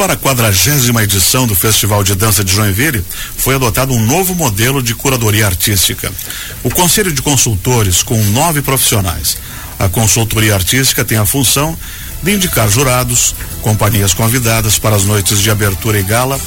[0.00, 3.04] para a quadragésima edição do Festival de Dança de Joinville,
[3.36, 6.10] foi adotado um novo modelo de curadoria artística.
[6.64, 9.36] O Conselho de Consultores, com nove profissionais.
[9.78, 11.76] A consultoria artística tem a função
[12.22, 16.40] de indicar jurados, companhias convidadas para as noites de abertura e gala,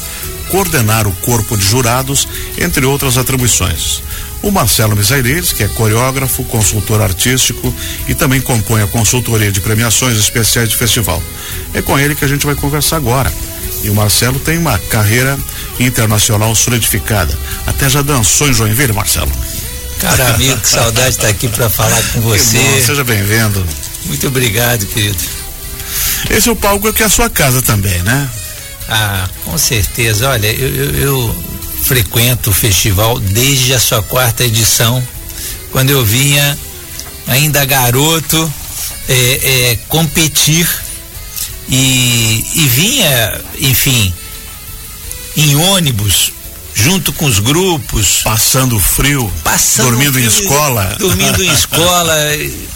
[0.49, 2.27] coordenar o corpo de jurados,
[2.57, 4.01] entre outras atribuições.
[4.41, 7.71] O Marcelo Misaireles, que é coreógrafo, consultor artístico
[8.07, 11.21] e também compõe a consultoria de premiações especiais de festival.
[11.73, 13.31] É com ele que a gente vai conversar agora.
[13.83, 15.37] E o Marcelo tem uma carreira
[15.79, 17.37] internacional solidificada.
[17.67, 19.31] Até já dançou em Joinville, Marcelo.
[19.99, 22.57] Cara, amigo, que saudade de estar aqui para falar com você.
[22.57, 23.65] Bom, seja bem-vindo.
[24.05, 25.17] Muito obrigado, querido.
[26.29, 28.29] Esse é o palco que é a sua casa também, né?
[28.87, 30.29] Ah, com certeza.
[30.29, 31.35] Olha, eu, eu, eu
[31.83, 35.05] frequento o festival desde a sua quarta edição,
[35.71, 36.57] quando eu vinha
[37.27, 38.53] ainda garoto
[39.07, 40.67] é, é, competir
[41.69, 44.13] e, e vinha, enfim,
[45.35, 46.31] em ônibus
[46.75, 48.21] junto com os grupos.
[48.23, 49.31] Passando frio.
[49.43, 50.95] Passando dormindo frio, em escola.
[50.99, 52.15] Dormindo em escola,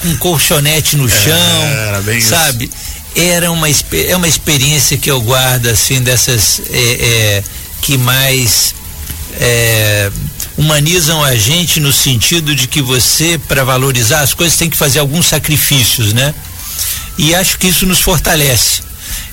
[0.06, 1.64] um colchonete no chão.
[1.88, 2.66] Era bem sabe?
[2.66, 2.98] Isso.
[3.16, 7.44] Era uma, é uma experiência que eu guardo, assim, dessas é, é,
[7.82, 8.76] que mais
[9.40, 10.12] é,
[10.56, 15.00] humanizam a gente no sentido de que você, para valorizar as coisas, tem que fazer
[15.00, 16.34] alguns sacrifícios, né?
[17.18, 18.88] E acho que isso nos fortalece.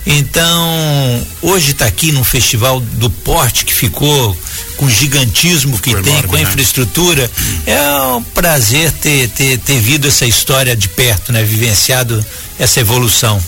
[0.06, 4.36] Então, hoje está aqui num festival do porte que ficou
[4.76, 6.44] com o gigantismo que Foi tem, enorme, com a né?
[6.44, 7.30] infraestrutura.
[7.66, 7.80] É
[8.14, 11.42] um prazer ter, ter, ter visto essa história de perto, né?
[11.42, 12.24] Vivenciado
[12.58, 13.42] essa evolução.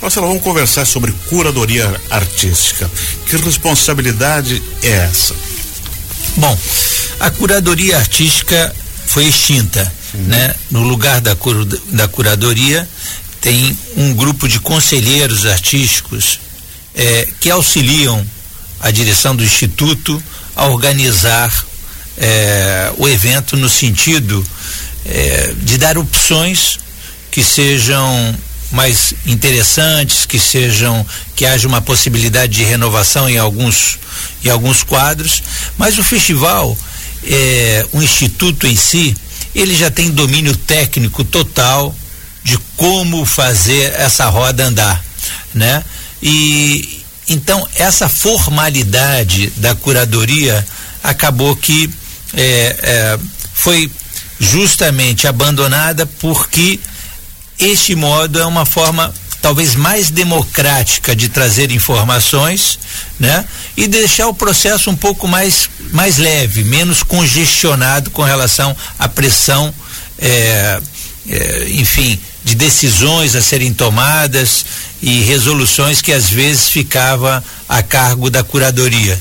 [0.00, 2.90] Marcelo, vamos conversar sobre curadoria artística.
[3.26, 5.34] Que responsabilidade é essa?
[6.36, 6.58] Bom,
[7.20, 8.74] a curadoria artística
[9.06, 10.22] foi extinta, uhum.
[10.22, 10.54] né?
[10.70, 12.88] No lugar da, cur, da curadoria
[13.40, 16.40] tem um grupo de conselheiros artísticos
[16.94, 18.24] eh, que auxiliam
[18.80, 20.22] a direção do instituto
[20.54, 21.52] a organizar
[22.18, 24.44] eh, o evento no sentido
[25.04, 26.78] eh, de dar opções
[27.30, 28.36] que sejam
[28.72, 33.98] mais interessantes, que sejam que haja uma possibilidade de renovação em alguns
[34.44, 35.42] em alguns quadros,
[35.76, 36.76] mas o festival,
[37.24, 39.14] é, o instituto em si,
[39.54, 41.94] ele já tem domínio técnico total
[42.46, 45.04] de como fazer essa roda andar,
[45.52, 45.84] né?
[46.22, 50.64] E então essa formalidade da curadoria
[51.02, 51.90] acabou que
[52.34, 53.18] é, é,
[53.52, 53.90] foi
[54.38, 56.78] justamente abandonada porque
[57.58, 62.78] este modo é uma forma talvez mais democrática de trazer informações,
[63.18, 63.44] né?
[63.76, 69.74] E deixar o processo um pouco mais mais leve, menos congestionado com relação à pressão,
[70.16, 70.80] é,
[71.28, 74.64] é, enfim, de decisões a serem tomadas
[75.02, 79.20] e resoluções que às vezes ficava a cargo da curadoria.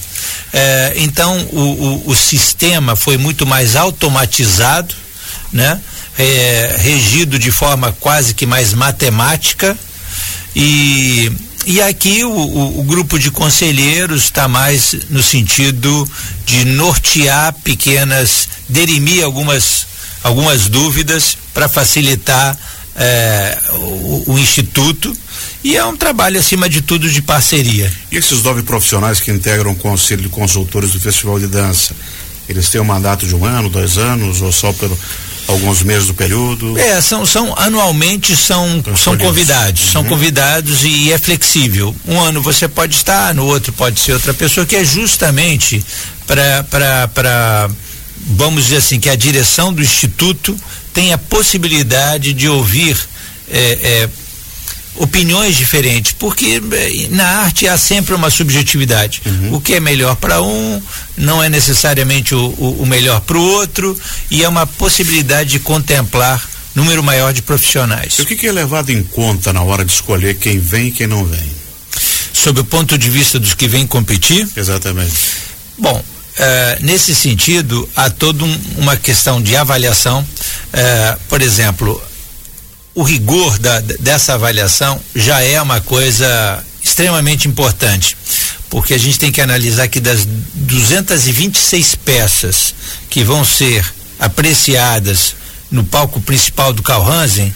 [0.53, 4.93] É, então o, o, o sistema foi muito mais automatizado,
[5.51, 5.81] né?
[6.19, 9.75] É, regido de forma quase que mais matemática
[10.55, 11.29] e,
[11.65, 16.09] e aqui o, o, o grupo de conselheiros está mais no sentido
[16.45, 19.87] de nortear pequenas, derimir algumas,
[20.23, 22.55] algumas dúvidas para facilitar
[22.95, 25.15] é, o, o, instituto
[25.63, 27.91] e é um trabalho acima de tudo de parceria.
[28.11, 31.93] E esses nove profissionais que integram o conselho de consultores do Festival de Dança,
[32.47, 34.97] eles têm um mandato de um ano, dois anos ou só pelo
[35.47, 36.77] alguns meses do período?
[36.77, 39.91] É, são, são anualmente são, são convidados, uhum.
[39.91, 41.95] são convidados e é flexível.
[42.07, 45.83] Um ano você pode estar, no outro pode ser outra pessoa, que é justamente
[46.25, 47.69] para
[48.27, 50.57] vamos dizer assim, que a direção do Instituto
[50.95, 52.97] tem a possibilidade de ouvir
[53.51, 54.09] é, é,
[54.95, 59.21] opiniões diferentes, porque eh, na arte há sempre uma subjetividade.
[59.25, 59.55] Uhum.
[59.55, 60.81] O que é melhor para um
[61.17, 63.99] não é necessariamente o, o, o melhor para o outro
[64.31, 66.41] e é uma possibilidade de contemplar
[66.73, 68.15] número maior de profissionais.
[68.17, 70.91] E o que, que é levado em conta na hora de escolher quem vem e
[70.91, 71.51] quem não vem?
[72.31, 74.47] Sob o ponto de vista dos que vêm competir?
[74.55, 75.13] Exatamente.
[75.77, 76.01] Bom,
[76.35, 80.25] Uh, nesse sentido, há toda um, uma questão de avaliação.
[80.75, 82.03] Uh, por exemplo,
[82.93, 88.17] o rigor da, dessa avaliação já é uma coisa extremamente importante,
[88.69, 92.75] porque a gente tem que analisar que das 226 peças
[93.09, 93.89] que vão ser
[94.19, 95.35] apreciadas
[95.71, 97.53] no palco principal do Carl Hansen,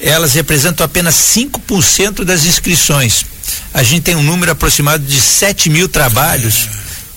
[0.00, 3.24] elas representam apenas 5% das inscrições.
[3.72, 6.68] A gente tem um número aproximado de 7 mil trabalhos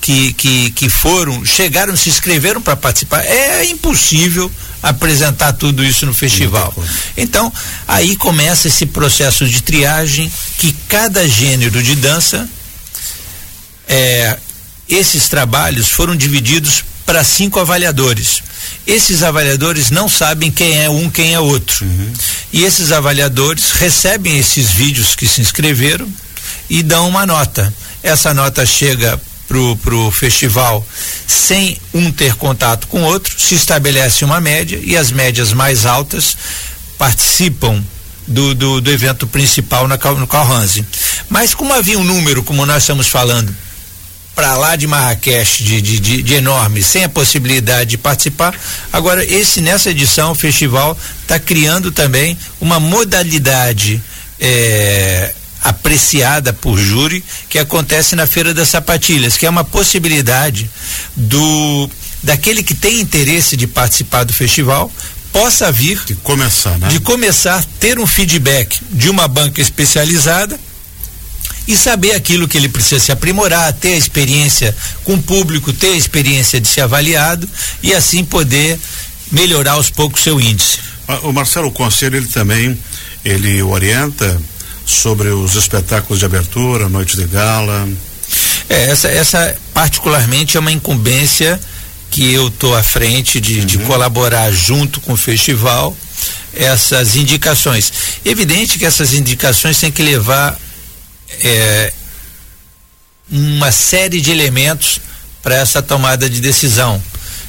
[0.03, 3.23] que, que, que foram, chegaram, se inscreveram para participar.
[3.23, 4.51] É impossível
[4.81, 6.75] apresentar tudo isso no festival.
[7.15, 7.51] Então,
[7.87, 12.49] aí começa esse processo de triagem que cada gênero de dança,
[13.87, 14.37] é,
[14.89, 18.43] esses trabalhos foram divididos para cinco avaliadores.
[18.85, 21.85] Esses avaliadores não sabem quem é um, quem é outro.
[21.85, 22.13] Uhum.
[22.51, 26.09] E esses avaliadores recebem esses vídeos que se inscreveram
[26.69, 27.73] e dão uma nota.
[28.03, 29.17] Essa nota chega
[29.53, 30.83] pro, pro festival
[31.27, 35.85] sem um ter contato com o outro, se estabelece uma média e as médias mais
[35.85, 36.35] altas
[36.97, 37.83] participam
[38.27, 40.83] do, do, do evento principal na, no Calhanse.
[41.29, 43.55] Mas como havia um número, como nós estamos falando,
[44.33, 48.55] para lá de Marrakech de, de, de, de, enorme, sem a possibilidade de participar.
[48.91, 54.01] Agora, esse nessa edição, o festival está criando também uma modalidade
[54.39, 55.31] é,
[55.63, 60.69] apreciada por júri que acontece na Feira das Sapatilhas, que é uma possibilidade
[61.15, 61.89] do
[62.21, 64.91] daquele que tem interesse de participar do festival
[65.31, 66.87] possa vir de começar, né?
[66.87, 70.57] de começar ter um feedback de uma banca especializada
[71.67, 75.93] e saber aquilo que ele precisa se aprimorar, ter a experiência com o público, ter
[75.93, 77.49] a experiência de ser avaliado
[77.81, 78.79] e assim poder
[79.31, 80.79] melhorar aos poucos seu índice.
[81.07, 82.77] Ah, o Marcelo Conselho ele também
[83.25, 84.39] ele orienta
[84.85, 87.87] sobre os espetáculos de abertura, noite de gala.
[88.69, 91.59] É, essa, essa particularmente é uma incumbência
[92.09, 93.65] que eu estou à frente de, uhum.
[93.65, 95.95] de colaborar junto com o festival
[96.53, 97.91] essas indicações.
[98.23, 100.57] Evidente que essas indicações têm que levar
[101.41, 101.91] é,
[103.31, 104.99] uma série de elementos
[105.41, 107.01] para essa tomada de decisão,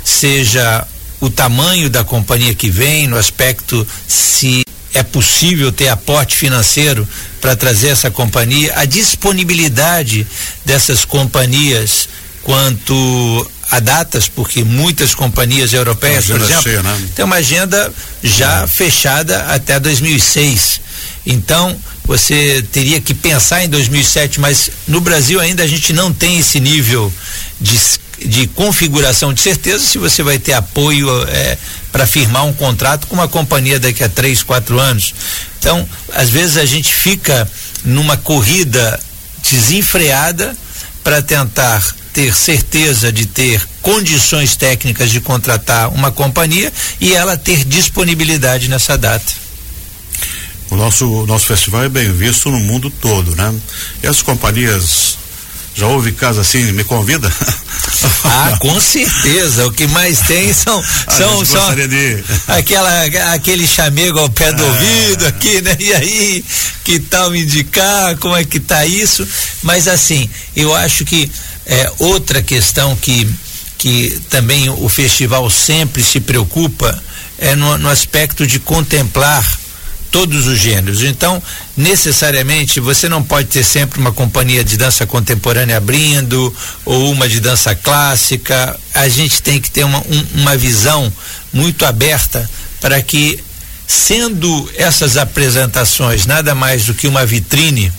[0.02, 0.86] seja
[1.20, 4.63] o tamanho da companhia que vem, no aspecto se
[4.94, 7.06] é possível ter aporte financeiro
[7.40, 10.26] para trazer essa companhia, a disponibilidade
[10.64, 12.08] dessas companhias
[12.42, 17.08] quanto a datas, porque muitas companhias europeias, por exemplo, cheia, né?
[17.14, 17.92] tem uma agenda
[18.22, 18.66] já é.
[18.66, 20.80] fechada até 2006.
[21.26, 26.38] Então, você teria que pensar em 2007, mas no Brasil ainda a gente não tem
[26.38, 27.12] esse nível
[27.60, 27.80] de,
[28.24, 31.58] de configuração de certeza se você vai ter apoio é,
[31.92, 35.14] para firmar um contrato com uma companhia daqui a três, quatro anos.
[35.58, 37.48] Então, às vezes a gente fica
[37.84, 38.98] numa corrida
[39.50, 40.56] desenfreada
[41.02, 47.64] para tentar ter certeza de ter condições técnicas de contratar uma companhia e ela ter
[47.64, 49.32] disponibilidade nessa data.
[50.70, 53.54] O nosso, nosso festival é bem visto no mundo todo, né?
[54.02, 55.18] E as companhias
[55.74, 57.30] já houve caso assim, me convida?
[58.24, 59.66] Ah, com certeza.
[59.66, 62.24] O que mais tem são são, são de...
[62.48, 64.66] aquela aquele chamego ao pé do é...
[64.66, 65.76] ouvido aqui, né?
[65.78, 66.44] E aí,
[66.84, 69.26] que tal me indicar como é que tá isso?
[69.62, 71.30] Mas assim, eu acho que
[71.66, 73.28] é outra questão que
[73.78, 76.98] que também o festival sempre se preocupa
[77.38, 79.44] é no, no aspecto de contemplar
[80.14, 81.02] todos os gêneros.
[81.02, 81.42] Então,
[81.76, 87.40] necessariamente, você não pode ter sempre uma companhia de dança contemporânea abrindo ou uma de
[87.40, 88.78] dança clássica.
[88.94, 91.12] A gente tem que ter uma, um, uma visão
[91.52, 92.48] muito aberta
[92.80, 93.42] para que,
[93.88, 97.92] sendo essas apresentações nada mais do que uma vitrine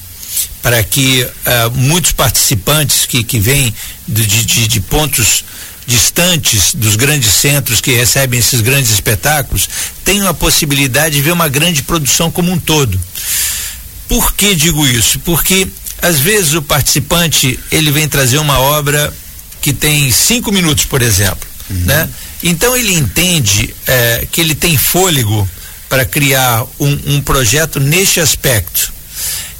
[0.62, 3.76] para que uh, muitos participantes que, que vêm
[4.08, 5.44] de, de, de pontos
[5.86, 9.70] distantes dos grandes centros que recebem esses grandes espetáculos
[10.04, 13.00] tenham a possibilidade de ver uma grande produção como um todo.
[14.08, 15.20] Por que digo isso?
[15.20, 15.68] Porque
[16.02, 19.14] às vezes o participante ele vem trazer uma obra
[19.62, 21.86] que tem cinco minutos, por exemplo, uhum.
[21.86, 22.10] né?
[22.44, 25.50] Então ele entende eh, que ele tem fôlego
[25.90, 28.94] para criar um, um projeto neste aspecto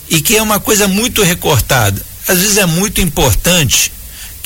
[0.10, 2.00] e que é uma coisa muito recortada.
[2.28, 3.92] Às vezes é muito importante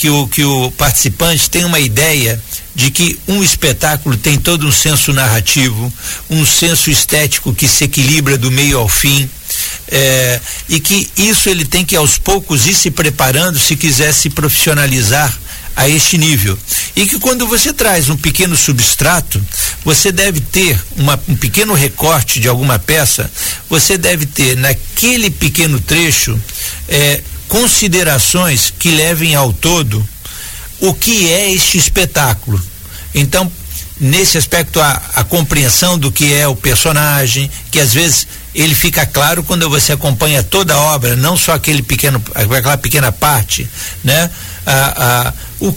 [0.00, 2.42] que o, que o participante tenha uma ideia
[2.74, 5.92] de que um espetáculo tem todo um senso narrativo,
[6.30, 9.28] um senso estético que se equilibra do meio ao fim.
[9.88, 10.40] É,
[10.70, 15.38] e que isso ele tem que aos poucos ir se preparando se quiser se profissionalizar
[15.76, 16.58] a este nível.
[16.96, 19.38] E que quando você traz um pequeno substrato,
[19.84, 23.30] você deve ter uma, um pequeno recorte de alguma peça,
[23.68, 26.40] você deve ter naquele pequeno trecho
[26.88, 30.08] é, considerações que levem ao todo
[30.78, 32.62] o que é este espetáculo.
[33.12, 33.50] Então,
[34.00, 39.04] nesse aspecto, a, a compreensão do que é o personagem, que às vezes ele fica
[39.04, 43.68] claro quando você acompanha toda a obra, não só aquele pequeno, aquela pequena parte,
[44.04, 44.30] né?
[44.64, 45.74] A, a, o,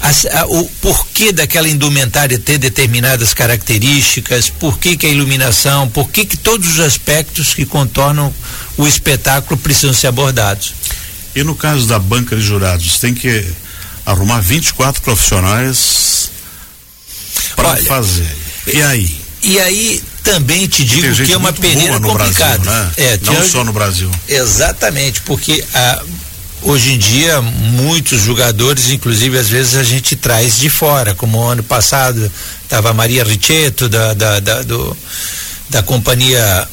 [0.00, 6.24] a, o porquê daquela indumentária ter determinadas características, por que, que a iluminação, por que,
[6.24, 8.32] que todos os aspectos que contornam
[8.76, 10.79] o espetáculo precisam ser abordados.
[11.34, 13.44] E no caso da banca de jurados, tem que
[14.04, 16.30] arrumar 24 profissionais
[17.54, 18.36] para fazer.
[18.66, 19.20] E aí?
[19.42, 22.58] E aí também te digo que é uma peneira complicada.
[22.58, 22.92] Brasil, né?
[22.96, 24.10] é, Não só no Brasil.
[24.28, 26.02] Exatamente, porque ah,
[26.62, 31.62] hoje em dia muitos jogadores, inclusive às vezes a gente traz de fora, como ano
[31.62, 32.30] passado
[32.64, 34.96] estava Maria Richeto da, da, da, do,
[35.70, 36.68] da companhia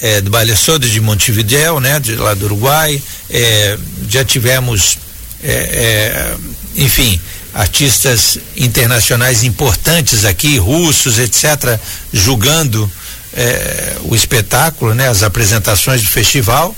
[0.00, 3.00] é, do Balessodo de Montevideo, né, de lá do Uruguai,
[3.30, 4.98] é, já tivemos,
[5.42, 6.36] é, é
[6.76, 7.20] enfim,
[7.54, 11.78] artistas internacionais importantes aqui, russos, etc.,
[12.12, 12.90] julgando
[13.32, 16.76] é, o espetáculo, né, as apresentações do festival.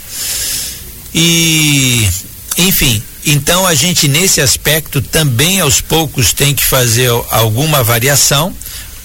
[1.13, 2.09] E,
[2.57, 8.55] enfim, então a gente nesse aspecto também aos poucos tem que fazer alguma variação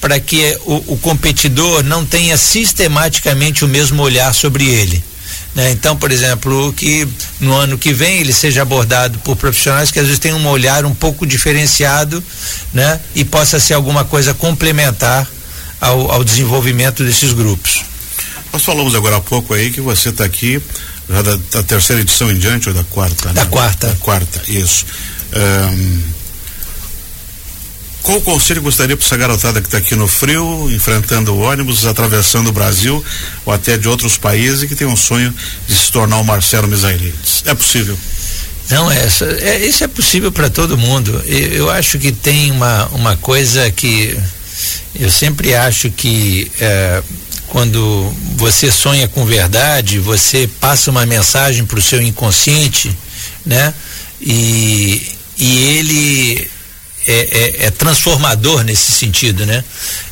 [0.03, 5.01] para que o, o competidor não tenha sistematicamente o mesmo olhar sobre ele.
[5.55, 5.71] Né?
[5.71, 7.07] Então, por exemplo, que
[7.39, 10.83] no ano que vem ele seja abordado por profissionais que às vezes têm um olhar
[10.83, 12.21] um pouco diferenciado,
[12.73, 12.99] né?
[13.15, 15.25] E possa ser alguma coisa complementar
[15.79, 17.85] ao, ao desenvolvimento desses grupos.
[18.51, 20.61] Nós falamos agora há pouco aí que você está aqui
[21.09, 23.31] já da, da, terceira edição em diante ou da quarta?
[23.31, 23.49] Da né?
[23.49, 23.87] quarta.
[23.87, 24.85] Da quarta, isso.
[25.33, 26.22] Um,
[28.03, 32.51] qual conselho gostaria para essa garotada que está aqui no frio, enfrentando ônibus, atravessando o
[32.51, 33.03] Brasil
[33.45, 35.33] ou até de outros países e que tem um sonho
[35.65, 37.43] de se tornar o Marcelo Misailides?
[37.45, 37.97] É possível?
[38.69, 41.23] Não, essa, é, isso é possível para todo mundo.
[41.25, 44.17] Eu, eu, acho que tem uma, uma coisa que
[44.95, 47.01] eu sempre acho que é,
[47.47, 52.95] quando você sonha com verdade, você passa uma mensagem para o seu inconsciente,
[53.45, 53.73] né?
[54.19, 55.01] E,
[55.37, 56.52] e ele
[57.05, 59.63] é, é, é, transformador nesse sentido, né?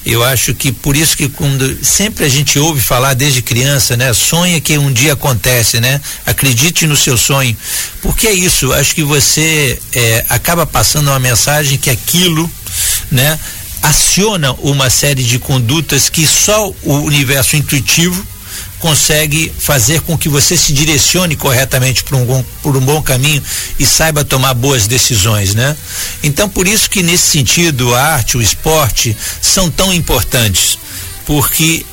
[0.06, 4.14] Eu acho que por isso que quando sempre a gente ouve falar desde criança, né?
[4.14, 6.02] Sonha que um dia acontece, né?
[6.26, 7.56] Acredite no seu sonho,
[8.02, 8.74] porque é isso.
[8.74, 12.52] Acho que você é, acaba passando uma mensagem que aquilo,
[13.10, 13.40] né?
[13.82, 18.31] Aciona uma série de condutas que só o universo intuitivo
[18.82, 23.42] consegue fazer com que você se direcione corretamente por um, por um bom caminho
[23.80, 25.78] e saiba tomar boas decisões, né?
[26.24, 30.80] Então, por isso que nesse sentido, a arte, o esporte são tão importantes,
[31.26, 31.86] porque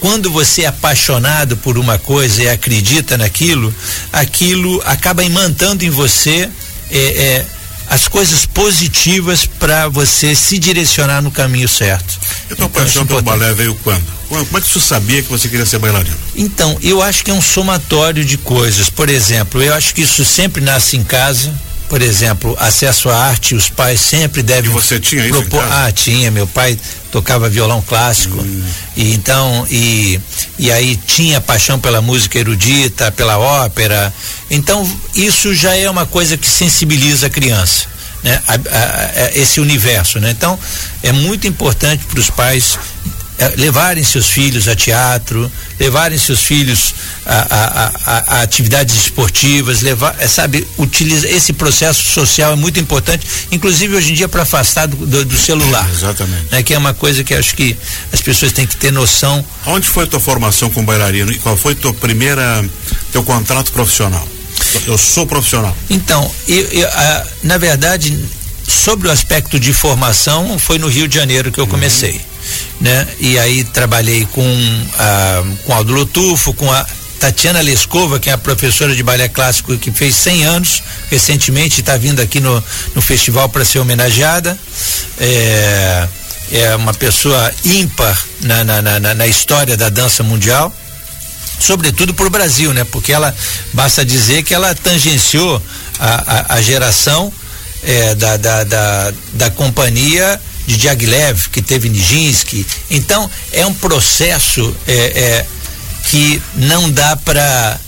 [0.00, 3.74] quando você é apaixonado por uma coisa e acredita naquilo,
[4.12, 6.48] aquilo acaba imantando em você
[6.90, 7.46] é, é,
[7.88, 12.18] as coisas positivas para você se direcionar no caminho certo.
[12.50, 14.13] E tua então, paixão pelo balé veio quando?
[14.28, 16.16] Como é que você sabia que você queria ser bailarino?
[16.34, 18.90] Então, eu acho que é um somatório de coisas.
[18.90, 21.52] Por exemplo, eu acho que isso sempre nasce em casa.
[21.88, 24.70] Por exemplo, acesso à arte, os pais sempre devem.
[24.70, 25.42] E você tinha isso?
[25.42, 25.62] Propor...
[25.70, 26.30] Ah, tinha.
[26.30, 26.78] Meu pai
[27.12, 28.40] tocava violão clássico.
[28.40, 28.64] Hum.
[28.96, 30.18] E então, e,
[30.58, 34.12] e aí tinha paixão pela música erudita, pela ópera.
[34.50, 37.86] Então, isso já é uma coisa que sensibiliza a criança.
[38.22, 38.42] Né?
[38.48, 40.30] A, a, a, esse universo, né?
[40.30, 40.58] Então,
[41.02, 42.78] é muito importante para os pais
[43.56, 46.94] levarem seus filhos a teatro, levarem seus filhos
[47.26, 52.78] a, a, a, a atividades esportivas, levar, é, sabe, utiliza esse processo social é muito
[52.78, 55.88] importante, inclusive hoje em dia para afastar do, do, do, celular.
[55.90, 56.46] Exatamente.
[56.50, 57.76] Né, que é uma coisa que acho que
[58.12, 59.44] as pessoas têm que ter noção.
[59.66, 62.64] Onde foi a tua formação com bailarino e qual foi tua primeira
[63.12, 64.26] teu contrato profissional?
[64.86, 65.76] Eu sou profissional.
[65.88, 66.88] Então, eu, eu,
[67.42, 68.18] na verdade,
[68.66, 72.12] sobre o aspecto de formação, foi no Rio de Janeiro que eu comecei.
[72.12, 72.34] Uhum
[72.80, 73.06] né?
[73.18, 76.84] E aí trabalhei com a, com Aldo Lotufo, com a
[77.18, 81.96] Tatiana Lescova, que é a professora de balé clássico que fez 100 anos recentemente, está
[81.96, 82.62] vindo aqui no,
[82.94, 84.58] no festival para ser homenageada.
[85.18, 86.08] É,
[86.52, 90.74] é uma pessoa ímpar na, na, na, na história da dança mundial
[91.58, 92.84] sobretudo para o Brasil, né?
[92.84, 93.34] Porque ela
[93.72, 95.62] basta dizer que ela tangenciou
[95.98, 97.32] a, a, a geração
[97.84, 102.66] é, da, da, da, da companhia de Diaghilev, que teve Nijinsky.
[102.90, 105.46] Então, é um processo é, é,
[106.10, 107.78] que não dá para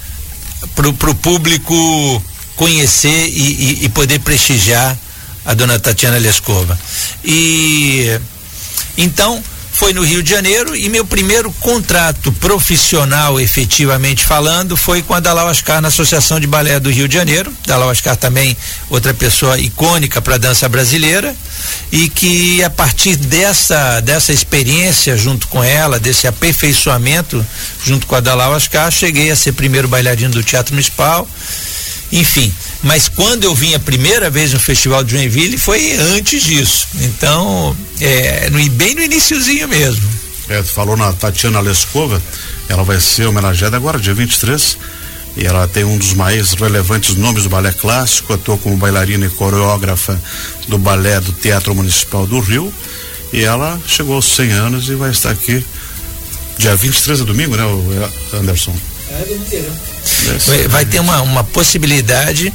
[0.88, 2.22] o público
[2.56, 4.96] conhecer e, e, e, poder prestigiar
[5.44, 6.78] a dona Tatiana Lescova.
[7.24, 8.18] E
[8.96, 9.42] então
[9.76, 15.20] foi no Rio de Janeiro e meu primeiro contrato profissional, efetivamente falando, foi com a
[15.20, 17.52] Dalau Ascar na Associação de Balé do Rio de Janeiro.
[17.66, 18.56] Dalau Ascar também
[18.88, 21.36] outra pessoa icônica para a dança brasileira
[21.92, 27.44] e que a partir dessa dessa experiência junto com ela, desse aperfeiçoamento
[27.84, 31.28] junto com a Dalau Ascar, cheguei a ser primeiro bailarino do Teatro Municipal.
[32.12, 36.86] Enfim, mas quando eu vim a primeira vez no Festival de Joinville foi antes disso.
[37.00, 40.08] Então, é, no, bem no iníciozinho mesmo.
[40.48, 42.22] É, falou na Tatiana Leskova,
[42.68, 44.78] ela vai ser homenageada agora, dia 23,
[45.36, 49.30] E ela tem um dos mais relevantes nomes do balé clássico, atuou como bailarina e
[49.30, 50.20] coreógrafa
[50.68, 52.72] do balé do Teatro Municipal do Rio.
[53.32, 55.64] E ela chegou aos 100 anos e vai estar aqui
[56.58, 57.64] dia 23 de domingo, né,
[58.32, 58.74] Anderson?
[59.10, 62.52] É, vai ter uma, uma possibilidade,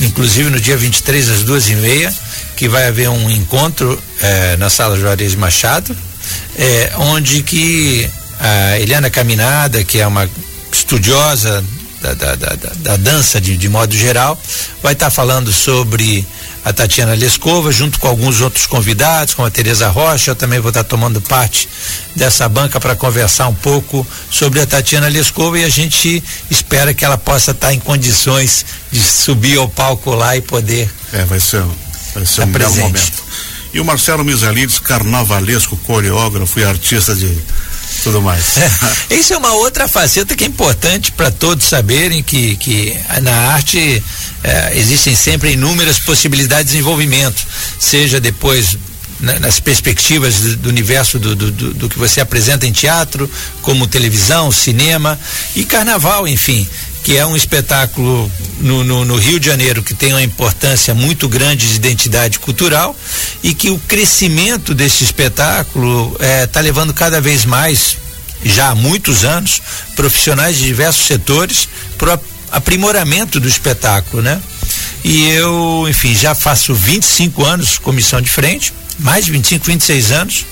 [0.00, 2.12] inclusive no dia 23 às duas e meia,
[2.56, 5.96] que vai haver um encontro eh, na sala Juarez Machado,
[6.56, 10.28] eh, onde que a Eliana Caminada, que é uma
[10.72, 11.64] estudiosa
[12.00, 14.40] da, da, da, da dança de, de, modo geral,
[14.82, 16.26] vai estar tá falando sobre
[16.64, 20.68] a Tatiana Lescova, junto com alguns outros convidados, como a Tereza Rocha, eu também vou
[20.68, 21.68] estar tomando parte
[22.14, 27.04] dessa banca para conversar um pouco sobre a Tatiana Lescova e a gente espera que
[27.04, 30.88] ela possa estar em condições de subir ao palco lá e poder.
[31.12, 31.64] É, vai ser,
[32.14, 33.22] vai ser um belo momento.
[33.74, 37.26] E o Marcelo Misalides, carnavalesco, coreógrafo e artista de
[38.02, 38.56] tudo mais.
[39.10, 43.32] É, isso é uma outra faceta que é importante para todos saberem que, que na
[43.52, 44.02] arte
[44.42, 47.46] é, existem sempre inúmeras possibilidades de desenvolvimento,
[47.78, 48.76] seja depois
[49.22, 53.30] nas perspectivas do, do universo do, do, do, que você apresenta em teatro,
[53.62, 55.18] como televisão, cinema
[55.54, 56.66] e carnaval, enfim,
[57.02, 58.30] que é um espetáculo
[58.60, 62.96] no, no, no, Rio de Janeiro que tem uma importância muito grande de identidade cultural
[63.42, 67.96] e que o crescimento desse espetáculo está é, levando cada vez mais,
[68.44, 69.60] já há muitos anos,
[69.96, 71.68] profissionais de diversos setores
[71.98, 72.18] para
[72.52, 74.40] aprimoramento do espetáculo, né?
[75.04, 80.46] E eu, enfim, já faço 25 anos comissão de frente, mais de 25, 26 anos,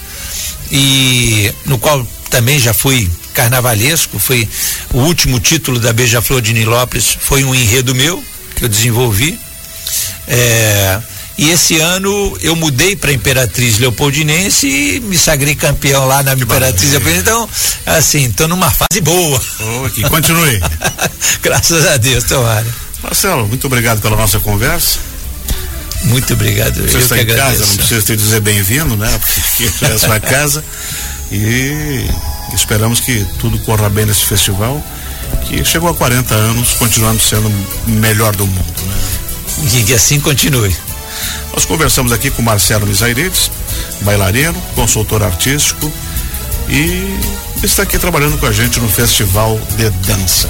[0.73, 3.09] e no qual também já fui
[3.41, 4.47] carnavalesco, foi
[4.93, 8.23] o último título da Beija-Flor de Nilópolis, foi um enredo meu
[8.55, 9.39] que eu desenvolvi.
[10.29, 11.01] É,
[11.39, 16.43] e esse ano eu mudei para Imperatriz Leopoldinense e me sagrei campeão lá na que
[16.43, 17.23] Imperatriz Leopoldinense.
[17.23, 17.49] Então,
[17.87, 19.43] assim, estou numa fase boa.
[19.61, 20.61] Oh, que continue.
[21.41, 22.67] Graças a Deus, tomara.
[23.03, 24.99] Marcelo, muito obrigado pela nossa conversa.
[26.05, 26.77] Muito obrigado.
[26.77, 27.59] Você eu está em agradeço.
[27.59, 29.19] casa, não precisa te dizer bem-vindo, né?
[29.19, 30.63] Porque é a sua casa.
[31.33, 32.07] E
[32.57, 34.83] esperamos que tudo corra bem nesse festival,
[35.45, 38.83] que chegou a 40 anos, continuando sendo o melhor do mundo.
[38.87, 39.71] Né?
[39.75, 40.75] E que assim continue.
[41.53, 43.51] Nós conversamos aqui com Marcelo Misairides,
[44.03, 45.93] bailarino, consultor artístico
[46.69, 47.19] e
[47.63, 50.49] está aqui trabalhando com a gente no Festival de Dança.